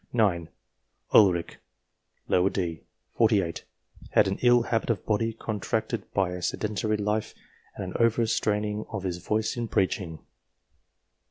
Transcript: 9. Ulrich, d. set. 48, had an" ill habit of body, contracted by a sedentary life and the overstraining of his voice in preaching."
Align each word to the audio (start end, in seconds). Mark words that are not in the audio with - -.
9. 0.13 0.49
Ulrich, 1.13 1.57
d. 2.27 2.79
set. 2.79 2.83
48, 3.17 3.63
had 4.13 4.27
an" 4.27 4.39
ill 4.41 4.63
habit 4.63 4.89
of 4.89 5.05
body, 5.05 5.31
contracted 5.33 6.11
by 6.11 6.31
a 6.31 6.41
sedentary 6.41 6.97
life 6.97 7.35
and 7.75 7.93
the 7.93 7.99
overstraining 8.01 8.83
of 8.91 9.03
his 9.03 9.19
voice 9.19 9.55
in 9.55 9.67
preaching." 9.67 10.17